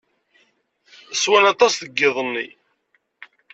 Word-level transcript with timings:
Swan 1.21 1.45
aṭas 1.53 1.73
deg 1.81 1.93
yiḍ-nni. 1.99 2.47